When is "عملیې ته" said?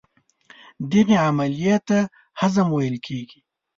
1.27-1.97